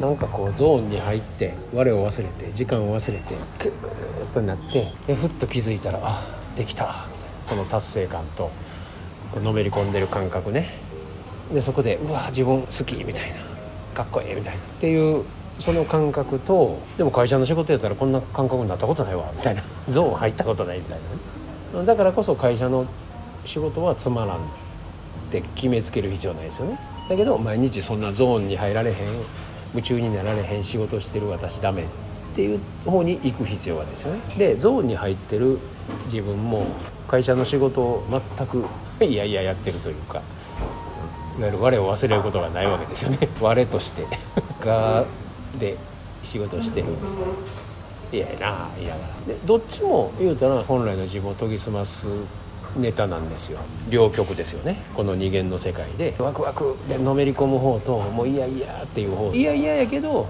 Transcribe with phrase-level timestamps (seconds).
[0.00, 6.24] なんかこうゾーンに入って我を忘れて時間を忘れてクーッとなってでふっと気づいたらあ
[6.56, 7.06] できた
[7.48, 8.50] この達成感と
[9.32, 10.70] こうのめり込んでる感覚ね。
[11.52, 13.36] でそこでうわ自分好きみたいな。
[13.94, 14.60] かっこいいみたいな。
[14.60, 15.24] っていう
[15.60, 19.62] その感覚とでも会社の仕事やったらこんな感覚になったことないわみたいな。
[19.88, 20.98] ゾーン入ったことないみたい
[21.72, 21.86] なね。
[21.86, 22.86] だからこそ会社の
[23.44, 24.40] 仕事はつまらんっ
[25.30, 26.78] て決めつける必要ないですよね。
[27.08, 28.96] だけど毎日そんなゾーンに入られへん。
[29.74, 31.86] 夢中になられへん仕事してる私ダメっ
[32.34, 34.20] ていう方に行く必要があるんですよね。
[34.36, 35.58] でゾーンに入ってる
[36.06, 36.66] 自分も
[37.08, 38.64] 会社の仕事を全く
[39.04, 40.22] いやいややってるというか
[41.38, 43.28] いわゆる我を忘れることがないわけですよね。
[43.40, 44.06] 我として。
[44.64, 45.04] が
[45.58, 45.76] で
[46.22, 48.96] 仕事してるみたいやいやないや
[49.26, 52.08] でどっちも言うたら本来の自分を研ぎ澄ます
[52.76, 53.60] ネタなんですよ。
[53.88, 54.82] 両極ですよね。
[54.94, 56.14] この二元の世界で。
[56.18, 59.32] ワクワクでのめり込む方ともういやいやっていう方。
[59.32, 60.26] いやいややけど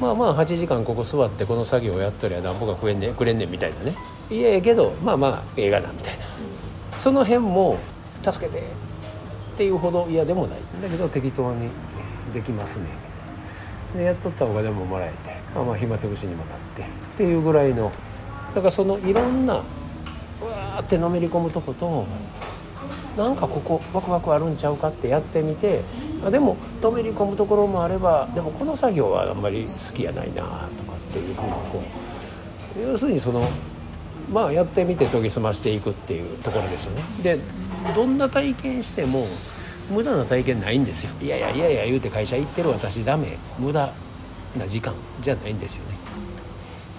[0.00, 3.94] まあまあ8時間ここ座ってこの作業をやっとりゃなんぼか食えんねんくれんねんみたいなね。
[4.30, 6.26] いややけどまあまあ映画なみたいな。
[6.98, 7.78] その辺も
[8.22, 8.62] 助けてっ
[9.56, 10.58] ていうほど嫌でもない。
[10.82, 11.70] だけど適当に
[12.34, 12.86] できますね。
[13.96, 17.90] でやっとったお金ももらえてまあまあ暇つぶしにもなってっていうぐらいの。
[18.54, 22.06] だからそのいろんなーってのめり込むとこと
[23.16, 25.82] なんかここワクワクあるんちゃうかってやってみて
[26.30, 30.66] でものめり込むところもあればでもこの作業はあんまり好きやないなとかっ
[31.12, 31.82] ていうふうにこ
[32.78, 33.46] う要するにその
[34.32, 37.02] まあやってみて研ぎ澄ましていくっていうところですよね。
[37.22, 37.38] で
[37.94, 39.24] どんな体験しても
[39.90, 41.10] 無駄な体験ないんですよ。
[41.20, 43.92] いやいやいやいや言うて会社行ってる私ダメ無駄
[44.58, 45.96] な時間じゃないんですよね。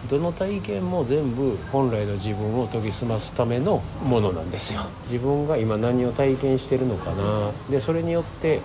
[0.10, 4.82] どの体験も全部本来の自分を研ぎ澄ますためのものなんですよ。
[5.10, 7.52] 自分が今何を体験してるのかな。
[7.70, 8.62] でそれによって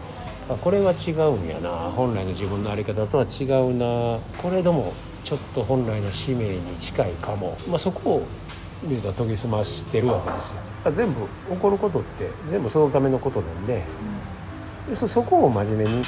[0.49, 1.71] あこれは違うんやな。
[1.95, 4.19] 本来の自分の在り方とは違うな。
[4.43, 4.93] これでも
[5.25, 8.27] ちょっと本来の使命に近いかも、まあ、そこを
[8.83, 10.61] 見ると研ぎ澄ましてるわけですよ。
[10.93, 13.67] 全部起こることって全部そのためのことなん。
[13.67, 13.85] で、
[14.95, 16.05] そそこを真面目に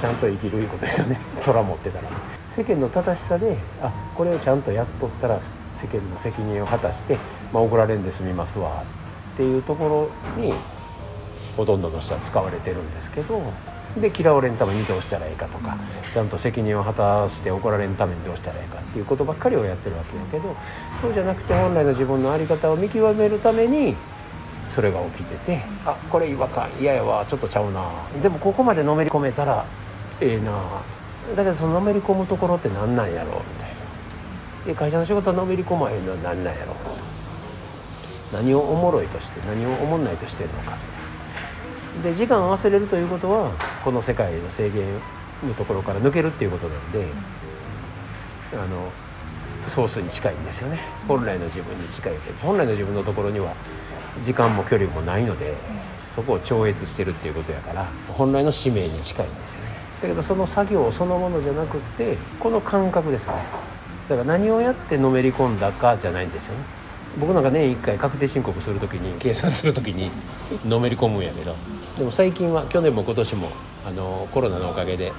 [0.00, 1.20] ちゃんと生きるいうことですよね。
[1.44, 2.04] 虎持ってたら
[2.50, 5.40] 世間の正しさであこれをちゃんとやっとったら
[5.74, 7.16] 世間の責任を果たして、
[7.52, 8.84] まあ、怒られんで済みますわ
[9.34, 10.52] っていうところに
[11.56, 13.40] ほとんどの人は使われてるんですけど
[14.00, 15.76] で嫌われんためにどうしたらいいかとか
[16.12, 20.54] ちゃんと責任を果たして怒られんためにどうしたらいいかっていうことばっかりをやってるわけやけど
[21.02, 23.96] そうじゃなくて本来の自分の在り方を見極めるために
[24.68, 27.90] それが起きててあこれ違和感嫌やわちょっとちゃうな。
[28.22, 29.64] でもここまでのめり込めたら
[30.20, 30.52] ええな
[31.36, 33.76] だけどそののめり込むところって何なんやろうみたいな。
[34.66, 36.76] で会社の仕事はのめり込まへんのは何なんやろう。
[38.32, 40.76] 何をおもろいとして何をおもんないとしてるのか。
[42.02, 43.52] で時間を忘れるということは
[43.84, 44.84] この世界の制限
[45.46, 47.06] のところから抜けるっていうことなんで
[48.52, 48.90] あの
[49.68, 50.78] ソースに近いんですよね。
[51.08, 52.32] 本来の自分に近いわけ。
[52.44, 53.54] 本来の自分のところには
[54.22, 55.54] 時間も距離もないので
[56.14, 59.59] そこを超越してるっていうことやから本来の使命に近いんですよ。
[60.02, 63.42] だけどその作業そのものじゃなくてこの感覚ですよね。
[64.08, 66.64] だから何をやってのめり込んだかじゃないんですよね。
[67.18, 70.10] 僕なんか年1回確定申告する時に計算する時に
[70.66, 71.54] のめり込むんやけど。
[71.98, 73.48] でも最近は去年も今年も
[73.86, 75.12] あのコロナのおかげで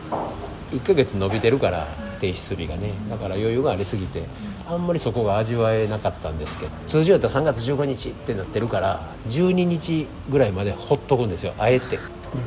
[0.72, 2.94] 1ヶ月伸びてるから提出日がね。
[3.10, 4.24] だから余裕がありすぎて
[4.68, 6.72] あんまりそこが味わえなかったんですけど。
[6.88, 11.54] 通常やったら3月15日ってなってるから12日ぐらいまでほっとくんですよ。
[11.60, 12.00] あえて。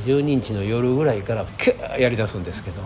[0.05, 2.81] 12日の夜ぐらいからキューやりだすんですけど。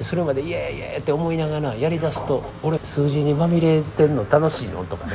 [0.00, 4.84] それまでイエーイイエーって思いながらやりだすと俺数字にまみれてんの楽しいの？
[4.84, 5.12] とかね。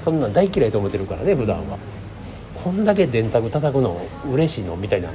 [0.00, 1.78] そんなん大嫌いと思ってるからね普段は。
[2.62, 4.00] こんだけ電卓叩くの
[4.32, 4.76] 嬉しいの？
[4.76, 5.10] みたいな。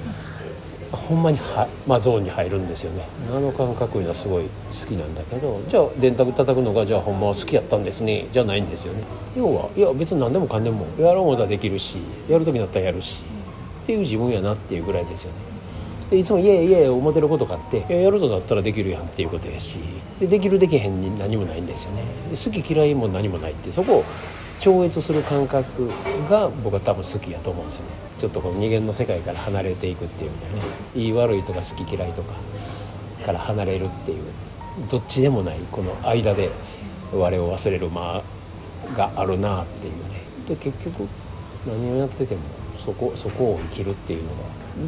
[0.91, 3.07] ほんまには、まあ、ゾーンに入るんですよね。
[3.29, 5.61] あの感覚いうのはすごい好きなんだけど。
[5.69, 8.28] じゃあ電卓叩くのがじゃあほんまは好きやったんですね。
[8.34, 9.03] じゃないんですよね。
[9.38, 13.22] 要はいや別に何でもかんでもやろうもたらできるしやる時になったらやるし。
[13.87, 15.37] っていう自分やなっていうぐらいですよね。
[16.09, 19.78] でいつも「イエイイエイ」思ってることがあってややるとなったらできるやんっていうことやし
[20.19, 22.03] でできるできへんに何もないんですよね。
[22.31, 24.03] 好き嫌いも何もないってそこを
[24.59, 25.89] 超越する感覚
[26.29, 27.91] が僕は多分好きやと思うんですよね。
[28.17, 30.37] ちょっとこの二元の世界から離れていくっていうね
[30.93, 32.33] いい悪いとか好き嫌いとか
[33.25, 34.17] から離れるっていう
[34.90, 36.49] どっちでもないこの間で
[37.13, 38.22] 我を忘れる間
[38.97, 40.23] があるなっていうね。
[40.49, 41.07] で結局
[41.67, 42.41] 何をやってても
[42.75, 44.35] そこそこを生きるっていうのが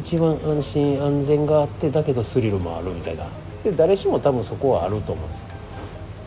[0.00, 3.26] 一番安心安全があってだけどスリルもあるみたいな。
[3.64, 5.44] で誰しも多分そこはあると思うんですよ。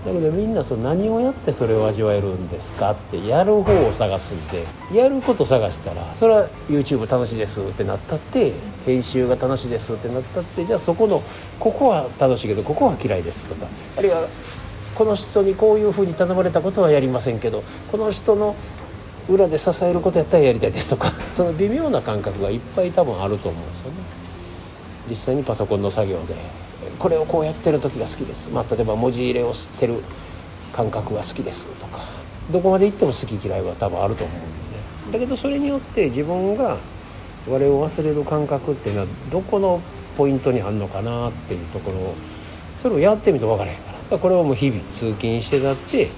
[0.05, 8.51] だけどみんなその何をやってそれを味わえるんですかってやる方を探すんでやること探したらそれは YouTube 楽しいですってなったって
[8.85, 11.23] 編集が楽しいですってなったってじゃあそこの
[11.57, 13.67] ここは楽しいけどここは嫌いですとか
[13.97, 14.27] あるいは
[14.95, 18.55] この人にこういうふうに頼まれたことはやりませんけどこの人の
[19.29, 23.97] 裏で支えることやったらやりたいですとか その微妙な感覚がいっぱい多分あると思うんですよね。
[25.09, 26.35] 実際にパソコンの作業で
[26.97, 29.95] これをこうやってる時が好きです、まあ、例えば文字入れを捨てる
[30.71, 31.99] 感覚が好きですとか
[32.51, 34.53] どこまで行っても好き嫌いは多分あると思うんで、ね、
[35.11, 36.77] だけどそれによって自分が
[37.47, 39.81] 我を忘れる感覚っていうのはどこの
[40.17, 42.15] ポイントにあるのかなっていうところを
[42.81, 46.09] それをやってみると分からへんからこれはもう日々通勤してたって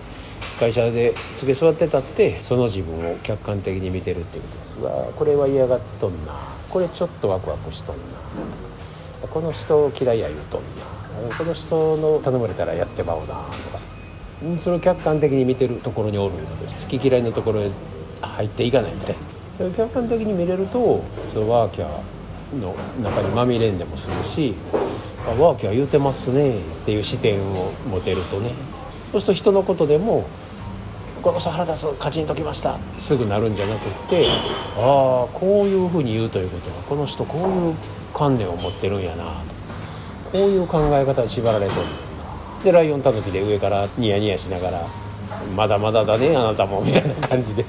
[0.60, 4.58] 会社でつけ座ってたってその自分を客観的に見てるっていうこと。
[4.58, 6.34] ですわこれは嫌がっとんな。
[6.70, 9.28] これちょっとワクワクしとんな。
[9.28, 11.36] この人嫌いや言うとんな。
[11.38, 13.26] この人の頼まれたらやってまうな。
[13.26, 13.46] とか
[14.62, 17.72] それを客観的に見てるところにおる好き嫌いのところへ
[18.22, 19.22] 入っていかないみたいな。
[19.58, 21.04] それ客観的に見れると
[21.34, 24.54] そのワーキャーの中にまみれんでもするし
[25.26, 28.52] あワーキャー言うてますねっていう視点を持てるとね。
[29.12, 30.26] そうすると人のことでも
[31.26, 32.78] この人腹立つカチンときました。
[33.00, 34.28] すぐなるんじゃなくって
[34.78, 37.76] ああこういうふうに言うということはこの人こういう
[38.14, 40.38] 観念を持ってるんやなと。
[40.38, 41.82] こういう考え方に縛られてる
[42.64, 44.88] でライオンたぬきで上からニヤニヤしながら
[45.58, 47.66] 「まだまだだねあなたも」みたいな感じで。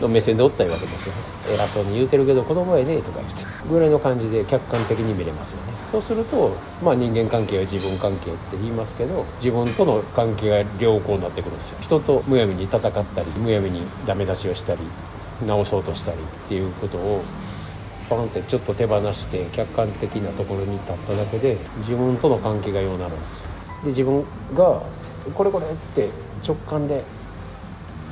[0.00, 1.14] の目線でおったわけですよ
[1.52, 3.44] 偉そうに言うてるけど子供やねとか言って。
[3.68, 5.72] ぐらいの感じで客観的に見れますよね。
[5.92, 11.78] そうするとまあ人間関係は自分関係って言いますけど自分との関係が良好になってくるんですよ。
[11.80, 14.80] 人とむやみに戦ったりむやみにダメ出しをしたり
[15.46, 17.22] 直そうとしたりっていうことを
[18.08, 23.46] ポンってちょっと手放して客観的なところに立っただけで自分との関係がようになるんですよ。
[23.84, 24.24] で自分
[24.54, 24.82] が
[25.34, 26.10] これこれって
[26.46, 27.02] 直感で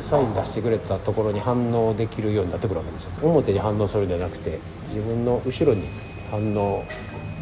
[0.03, 3.11] サイン出してくれたところに反応できるようになってくるわけですよ。
[3.23, 4.59] 表に反応するんじゃなくて
[4.89, 5.89] 自分の後ろに
[6.31, 6.85] 反応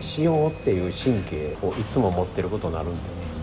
[0.00, 3.39] しようっていう神経をいつも持ってることになるんでね。